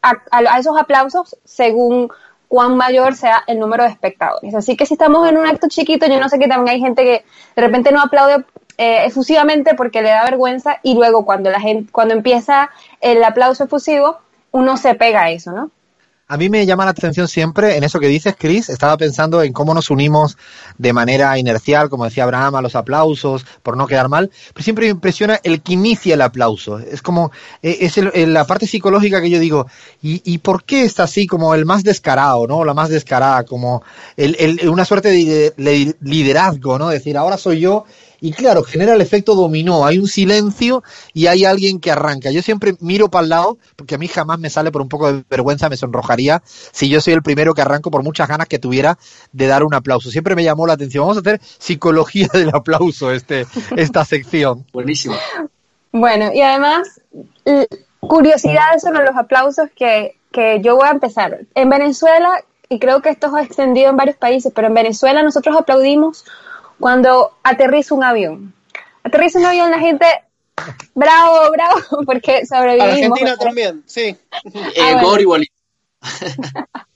a, 0.00 0.58
esos 0.58 0.78
aplausos 0.80 1.36
según 1.44 2.08
cuán 2.48 2.78
mayor 2.78 3.14
sea 3.14 3.44
el 3.46 3.58
número 3.58 3.82
de 3.82 3.90
espectadores. 3.90 4.54
Así 4.54 4.78
que 4.78 4.86
si 4.86 4.94
estamos 4.94 5.28
en 5.28 5.36
un 5.36 5.44
acto 5.46 5.68
chiquito, 5.68 6.06
yo 6.06 6.18
no 6.18 6.30
sé 6.30 6.38
que 6.38 6.48
también 6.48 6.76
hay 6.76 6.80
gente 6.80 7.04
que 7.04 7.24
de 7.54 7.62
repente 7.62 7.92
no 7.92 8.00
aplaude 8.00 8.46
eh, 8.78 9.04
efusivamente 9.04 9.74
porque 9.74 10.00
le 10.00 10.08
da 10.08 10.24
vergüenza 10.24 10.78
y 10.82 10.94
luego 10.94 11.26
cuando 11.26 11.50
la 11.50 11.60
gente, 11.60 11.92
cuando 11.92 12.14
empieza 12.14 12.70
el 13.02 13.22
aplauso 13.22 13.64
efusivo, 13.64 14.20
uno 14.52 14.78
se 14.78 14.94
pega 14.94 15.24
a 15.24 15.30
eso, 15.32 15.52
¿no? 15.52 15.70
A 16.28 16.36
mí 16.36 16.48
me 16.48 16.64
llama 16.64 16.84
la 16.84 16.92
atención 16.92 17.28
siempre 17.28 17.76
en 17.76 17.84
eso 17.84 18.00
que 18.00 18.06
dices, 18.06 18.34
Chris. 18.38 18.68
Estaba 18.68 18.96
pensando 18.96 19.42
en 19.42 19.52
cómo 19.52 19.74
nos 19.74 19.90
unimos 19.90 20.38
de 20.78 20.92
manera 20.92 21.36
inercial, 21.36 21.90
como 21.90 22.04
decía 22.04 22.24
Abraham, 22.24 22.54
a 22.54 22.62
los 22.62 22.74
aplausos, 22.74 23.44
por 23.62 23.76
no 23.76 23.86
quedar 23.86 24.08
mal. 24.08 24.30
Pero 24.54 24.64
siempre 24.64 24.86
me 24.86 24.92
impresiona 24.92 25.40
el 25.42 25.62
que 25.62 25.74
inicia 25.74 26.14
el 26.14 26.22
aplauso. 26.22 26.78
Es 26.78 27.02
como, 27.02 27.32
eh, 27.62 27.78
es 27.80 27.96
la 28.28 28.46
parte 28.46 28.66
psicológica 28.66 29.20
que 29.20 29.30
yo 29.30 29.40
digo, 29.40 29.66
¿y, 30.00 30.22
¿y, 30.24 30.38
por 30.38 30.64
qué 30.64 30.84
está 30.84 31.02
así 31.04 31.26
como 31.26 31.54
el 31.54 31.66
más 31.66 31.82
descarado, 31.82 32.46
¿no? 32.46 32.64
La 32.64 32.72
más 32.72 32.88
descarada, 32.88 33.44
como 33.44 33.82
el, 34.16 34.60
una 34.68 34.84
suerte 34.84 35.10
de 35.10 35.94
liderazgo, 36.00 36.78
¿no? 36.78 36.88
Decir, 36.88 37.18
ahora 37.18 37.36
soy 37.36 37.60
yo 37.60 37.84
y 38.22 38.30
claro, 38.32 38.62
genera 38.62 38.94
el 38.94 39.00
efecto 39.00 39.34
dominó. 39.34 39.84
Hay 39.84 39.98
un 39.98 40.06
silencio 40.06 40.84
y 41.12 41.26
hay 41.26 41.44
alguien 41.44 41.80
que 41.80 41.90
arranca. 41.90 42.30
Yo 42.30 42.40
siempre 42.40 42.76
miro 42.78 43.10
para 43.10 43.24
el 43.24 43.30
lado, 43.30 43.58
porque 43.74 43.96
a 43.96 43.98
mí 43.98 44.06
jamás 44.06 44.38
me 44.38 44.48
sale 44.48 44.70
por 44.70 44.80
un 44.80 44.88
poco 44.88 45.12
de 45.12 45.24
vergüenza, 45.28 45.68
me 45.68 45.76
sonrojaría 45.76 46.40
si 46.44 46.88
yo 46.88 47.00
soy 47.00 47.14
el 47.14 47.24
primero 47.24 47.52
que 47.52 47.62
arranco 47.62 47.90
por 47.90 48.04
muchas 48.04 48.28
ganas 48.28 48.46
que 48.46 48.60
tuviera 48.60 48.96
de 49.32 49.48
dar 49.48 49.64
un 49.64 49.74
aplauso. 49.74 50.12
Siempre 50.12 50.36
me 50.36 50.44
llamó 50.44 50.68
la 50.68 50.74
atención. 50.74 51.02
Vamos 51.02 51.16
a 51.16 51.20
hacer 51.20 51.40
psicología 51.42 52.28
del 52.32 52.50
aplauso, 52.54 53.10
este, 53.10 53.44
esta 53.76 54.04
sección. 54.04 54.64
Buenísimo. 54.72 55.16
Bueno, 55.90 56.30
y 56.32 56.42
además, 56.42 57.00
curiosidades 57.98 58.82
sobre 58.82 59.04
los 59.04 59.16
aplausos 59.16 59.68
que, 59.74 60.14
que 60.30 60.60
yo 60.62 60.76
voy 60.76 60.86
a 60.86 60.92
empezar. 60.92 61.40
En 61.56 61.68
Venezuela, 61.68 62.38
y 62.68 62.78
creo 62.78 63.02
que 63.02 63.08
esto 63.08 63.34
ha 63.34 63.42
extendido 63.42 63.90
en 63.90 63.96
varios 63.96 64.16
países, 64.16 64.52
pero 64.54 64.68
en 64.68 64.74
Venezuela 64.74 65.24
nosotros 65.24 65.56
aplaudimos 65.56 66.24
cuando 66.82 67.38
aterriza 67.44 67.94
un 67.94 68.02
avión. 68.02 68.52
Aterriza 69.04 69.38
un 69.38 69.46
avión, 69.46 69.70
la 69.70 69.78
gente, 69.78 70.04
bravo, 70.94 71.48
bravo, 71.52 71.80
porque 72.06 72.44
sobrevivimos. 72.44 73.20
Argentina 73.20 73.36
también, 73.36 73.84
sí. 73.86 74.16
Eh, 74.44 74.80
ah, 74.80 75.00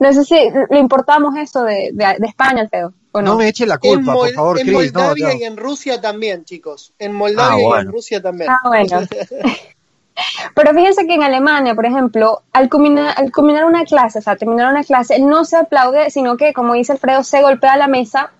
no 0.00 0.12
sé 0.12 0.24
si 0.24 0.34
le 0.70 0.78
importamos 0.80 1.36
eso 1.36 1.62
de, 1.62 1.90
de, 1.92 2.26
España, 2.26 2.62
Alfredo. 2.62 2.92
¿o 3.12 3.22
no? 3.22 3.30
no 3.30 3.36
me 3.36 3.48
eche 3.48 3.64
la 3.64 3.78
culpa, 3.78 4.12
por 4.12 4.32
favor, 4.32 4.58
En 4.58 4.72
Moldavia 4.72 5.34
y 5.34 5.44
en 5.44 5.56
Rusia 5.56 6.00
también, 6.00 6.44
chicos. 6.44 6.92
En 6.98 7.12
Moldavia 7.12 7.64
ah, 7.72 7.78
y 7.78 7.80
en 7.82 7.92
Rusia 7.92 8.20
también. 8.20 8.50
Ah, 8.50 8.58
bueno. 8.64 9.06
Pero 10.54 10.74
fíjense 10.74 11.06
que 11.06 11.14
en 11.14 11.22
Alemania, 11.22 11.76
por 11.76 11.86
ejemplo, 11.86 12.42
al 12.52 12.68
culminar, 12.68 13.14
al 13.16 13.30
culminar 13.30 13.66
una 13.66 13.84
clase, 13.84 14.18
o 14.18 14.22
sea, 14.22 14.34
terminar 14.34 14.72
una 14.72 14.82
clase, 14.82 15.20
no 15.20 15.44
se 15.44 15.58
aplaude, 15.58 16.10
sino 16.10 16.36
que, 16.36 16.52
como 16.52 16.74
dice 16.74 16.92
Alfredo, 16.92 17.22
se 17.22 17.42
golpea 17.42 17.76
la 17.76 17.86
mesa 17.86 18.32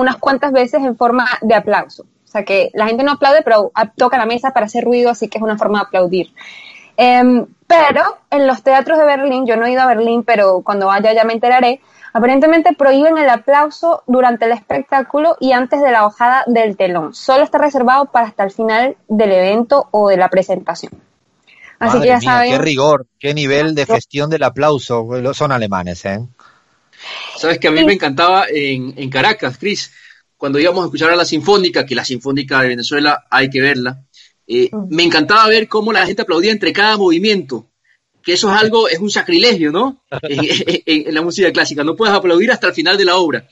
unas 0.00 0.16
cuantas 0.16 0.52
veces 0.52 0.82
en 0.82 0.96
forma 0.96 1.26
de 1.40 1.54
aplauso. 1.54 2.04
O 2.24 2.30
sea 2.30 2.44
que 2.44 2.70
la 2.74 2.86
gente 2.86 3.04
no 3.04 3.12
aplaude, 3.12 3.42
pero 3.42 3.72
toca 3.96 4.18
la 4.18 4.26
mesa 4.26 4.52
para 4.52 4.66
hacer 4.66 4.84
ruido, 4.84 5.10
así 5.10 5.28
que 5.28 5.38
es 5.38 5.44
una 5.44 5.56
forma 5.56 5.78
de 5.78 5.84
aplaudir. 5.86 6.32
Em, 6.96 7.46
pero 7.66 8.02
en 8.30 8.46
los 8.46 8.62
teatros 8.62 8.98
de 8.98 9.04
Berlín, 9.04 9.46
yo 9.46 9.56
no 9.56 9.64
he 9.64 9.72
ido 9.72 9.82
a 9.82 9.86
Berlín, 9.86 10.24
pero 10.24 10.62
cuando 10.62 10.86
vaya 10.86 11.12
ya 11.12 11.24
me 11.24 11.32
enteraré, 11.32 11.80
aparentemente 12.12 12.74
prohíben 12.74 13.16
el 13.18 13.30
aplauso 13.30 14.02
durante 14.06 14.46
el 14.46 14.52
espectáculo 14.52 15.36
y 15.40 15.52
antes 15.52 15.80
de 15.80 15.90
la 15.90 16.02
bajada 16.02 16.44
del 16.46 16.76
telón. 16.76 17.14
Solo 17.14 17.44
está 17.44 17.58
reservado 17.58 18.06
para 18.06 18.26
hasta 18.26 18.44
el 18.44 18.50
final 18.50 18.96
del 19.08 19.32
evento 19.32 19.88
o 19.90 20.08
de 20.08 20.16
la 20.16 20.28
presentación. 20.28 20.92
Así 21.78 22.00
que 22.00 22.08
ya 22.08 22.20
saben. 22.20 22.50
Qué 22.50 22.58
rigor, 22.58 23.06
qué 23.18 23.34
nivel 23.34 23.74
de 23.74 23.86
gestión 23.86 24.30
del 24.30 24.42
aplauso. 24.42 25.06
Son 25.32 25.52
alemanes, 25.52 26.04
¿eh? 26.04 26.20
Sabes 27.36 27.58
que 27.58 27.68
a 27.68 27.70
mí 27.70 27.84
me 27.84 27.94
encantaba 27.94 28.46
en, 28.48 29.10
Caracas, 29.10 29.58
Cris, 29.58 29.92
cuando 30.36 30.58
íbamos 30.58 30.82
a 30.82 30.86
escuchar 30.86 31.10
a 31.10 31.16
la 31.16 31.24
Sinfónica, 31.24 31.86
que 31.86 31.94
la 31.94 32.04
Sinfónica 32.04 32.60
de 32.60 32.68
Venezuela 32.68 33.26
hay 33.30 33.50
que 33.50 33.60
verla, 33.60 34.04
Eh, 34.50 34.70
me 34.88 35.02
encantaba 35.02 35.46
ver 35.46 35.68
cómo 35.68 35.92
la 35.92 36.06
gente 36.06 36.22
aplaudía 36.22 36.52
entre 36.52 36.72
cada 36.72 36.96
movimiento, 36.96 37.66
que 38.22 38.32
eso 38.32 38.50
es 38.50 38.56
algo, 38.56 38.88
es 38.88 38.98
un 38.98 39.10
sacrilegio, 39.10 39.70
¿no? 39.70 40.04
en, 40.22 41.14
la 41.14 41.20
música 41.20 41.52
clásica, 41.52 41.84
no 41.84 41.94
puedes 41.94 42.14
aplaudir 42.14 42.50
hasta 42.50 42.68
el 42.68 42.72
final 42.72 42.96
de 42.96 43.04
la 43.04 43.16
obra. 43.16 43.46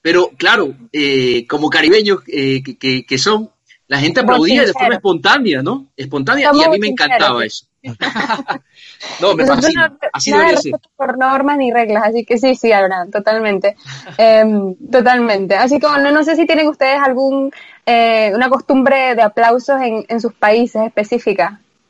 Pero 0.00 0.30
claro, 0.36 0.72
eh, 0.92 1.48
como 1.48 1.68
caribeños 1.68 2.20
eh, 2.28 2.62
que, 2.62 3.18
son, 3.18 3.50
la 3.88 3.98
gente 3.98 4.20
aplaudía 4.20 4.64
de 4.64 4.72
forma 4.72 4.94
espontánea, 4.94 5.62
¿no? 5.62 5.88
Espontánea, 5.96 6.52
y 6.54 6.62
a 6.62 6.68
mí 6.68 6.78
me 6.78 6.88
encantaba 6.88 7.44
eso. 7.44 7.66
no, 9.20 9.34
me 9.34 9.46
fascina. 9.46 9.96
Así 10.12 10.32
debería 10.32 10.56
ser. 10.56 10.72
Por 10.96 11.18
normas 11.18 11.58
ni 11.58 11.72
reglas, 11.72 12.04
así 12.06 12.24
que 12.24 12.38
sí, 12.38 12.54
sí, 12.54 12.72
Abraham, 12.72 13.10
totalmente. 13.10 13.76
Em, 14.18 14.74
totalmente. 14.90 15.56
Así 15.56 15.78
como 15.78 15.98
no, 15.98 16.10
no 16.10 16.24
sé 16.24 16.36
si 16.36 16.46
tienen 16.46 16.68
ustedes 16.68 16.98
algún 17.00 17.50
eh, 17.84 18.32
una 18.34 18.48
costumbre 18.48 19.14
de 19.14 19.22
aplausos 19.22 19.80
en, 19.80 20.04
en 20.08 20.20
sus 20.20 20.32
países 20.32 20.92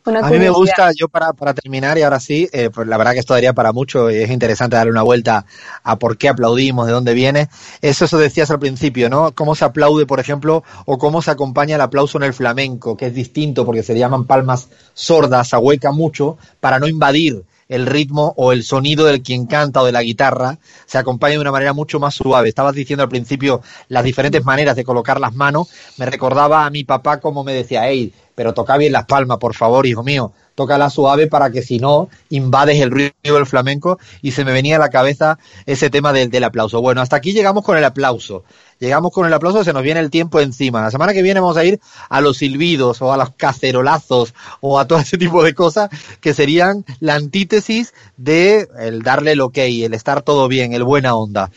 a 0.07 0.31
mí 0.31 0.39
me 0.39 0.51
gusta, 0.51 0.91
yo 0.97 1.09
para, 1.09 1.33
para 1.33 1.53
terminar 1.55 1.99
y 1.99 2.03
ahora 2.03 2.21
sí, 2.21 2.49
eh, 2.53 2.71
pues 2.73 2.87
la 2.87 2.97
verdad 2.97 3.13
que 3.13 3.19
esto 3.19 3.35
daría 3.35 3.53
para 3.53 3.73
mucho 3.73 4.11
y 4.11 4.17
es 4.17 4.31
interesante 4.31 4.77
darle 4.77 4.93
una 4.93 5.03
vuelta 5.03 5.47
a 5.83 5.99
por 5.99 6.17
qué 6.17 6.29
aplaudimos, 6.29 6.87
de 6.87 6.93
dónde 6.93 7.15
viene. 7.15 7.49
Eso, 7.83 8.05
eso 8.05 8.19
decías 8.19 8.51
al 8.51 8.59
principio, 8.59 9.11
¿no? 9.11 9.33
Cómo 9.33 9.55
se 9.55 9.65
aplaude, 9.65 10.07
por 10.07 10.21
ejemplo, 10.21 10.63
o 10.85 10.99
cómo 10.99 11.23
se 11.23 11.31
acompaña 11.31 11.75
el 11.75 11.81
aplauso 11.81 12.19
en 12.19 12.25
el 12.25 12.35
flamenco, 12.35 12.97
que 12.97 13.07
es 13.07 13.15
distinto 13.15 13.67
porque 13.67 13.83
se 13.83 13.99
llaman 13.99 14.27
palmas 14.27 14.69
sordas, 14.95 15.49
se 15.49 15.57
ahueca 15.57 15.93
mucho 15.93 16.39
para 16.61 16.79
no 16.79 16.87
invadir 16.87 17.45
el 17.69 17.87
ritmo 17.87 18.33
o 18.37 18.53
el 18.53 18.63
sonido 18.63 19.07
del 19.07 19.23
quien 19.23 19.47
canta 19.47 19.83
o 19.83 19.87
de 19.87 19.93
la 19.93 20.03
guitarra 20.03 20.59
se 20.87 20.99
acompaña 20.99 21.35
de 21.35 21.41
una 21.41 21.53
manera 21.53 21.73
mucho 21.73 21.99
más 21.99 22.15
suave. 22.15 22.49
Estabas 22.49 22.75
diciendo 22.75 23.03
al 23.03 23.09
principio 23.09 23.61
las 23.89 24.05
diferentes 24.05 24.45
maneras 24.45 24.77
de 24.77 24.85
colocar 24.85 25.21
las 25.21 25.35
manos. 25.35 25.69
Me 25.97 26.07
recordaba 26.07 26.65
a 26.65 26.71
mi 26.71 26.85
papá 26.85 27.19
como 27.19 27.45
me 27.45 27.53
decía, 27.53 27.89
hey, 27.89 28.13
pero 28.37 28.55
toca 28.55 28.77
bien 28.77 28.93
las 28.93 29.07
palmas, 29.07 29.39
por 29.39 29.55
favor, 29.55 29.87
hijo 29.87 30.05
mío, 30.05 30.33
tócala 30.55 30.91
suave 30.91 31.27
para 31.27 31.51
que 31.51 31.63
si 31.63 31.79
no 31.79 32.09
invades 32.31 32.81
el 32.81 32.93
ruido 32.93 33.13
del 33.23 33.47
flamenco 33.47 33.99
y 34.23 34.31
se 34.31 34.45
me 34.45 34.53
venía 34.53 34.77
a 34.77 34.79
la 34.79 34.91
cabeza 34.91 35.39
ese 35.65 35.91
tema 35.91 36.13
del, 36.13 36.31
del 36.31 36.45
aplauso. 36.45 36.81
Bueno, 36.81 37.01
hasta 37.01 37.17
aquí 37.17 37.33
llegamos 37.33 37.65
con 37.65 37.77
el 37.77 37.85
aplauso. 37.85 38.45
Llegamos 38.79 39.11
con 39.11 39.27
el 39.27 39.33
aplauso, 39.33 39.65
se 39.65 39.73
nos 39.73 39.83
viene 39.83 40.01
el 40.01 40.11
tiempo 40.11 40.39
encima. 40.39 40.83
La 40.83 40.91
semana 40.91 41.15
que 41.15 41.23
viene 41.23 41.41
vamos 41.41 41.57
a 41.57 41.65
ir 41.65 41.81
a 42.11 42.21
los 42.21 42.37
silbidos 42.37 43.01
o 43.01 43.11
a 43.11 43.17
los 43.17 43.31
cacerolazos 43.31 44.35
o 44.61 44.79
a 44.79 44.87
todo 44.87 44.99
ese 44.99 45.17
tipo 45.17 45.43
de 45.43 45.55
cosas 45.55 45.89
que 46.21 46.35
serían 46.35 46.85
la 47.01 47.15
antítesis 47.15 47.95
de 48.19 48.69
el 48.79 49.03
darle 49.03 49.33
el 49.33 49.41
ok, 49.41 49.57
el 49.57 49.95
estar 49.95 50.21
todo 50.21 50.47
bien, 50.47 50.75
el 50.75 50.85
buena 50.85 51.15
onda. 51.15 51.51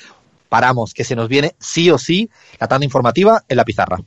Paramos, 0.48 0.93
que 0.93 1.03
se 1.03 1.15
nos 1.15 1.27
viene 1.27 1.55
sí 1.59 1.91
o 1.91 1.98
sí 1.98 2.29
la 2.59 2.67
tanda 2.67 2.86
informativa 2.86 3.43
en 3.50 3.57
la 3.57 3.65
pizarra. 3.65 4.00